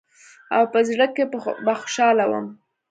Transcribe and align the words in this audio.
او 0.55 0.63
په 0.71 0.79
زړه 0.89 1.05
کښې 1.15 1.25
به 1.65 1.73
خوشاله 1.81 2.25
وم. 2.29 2.47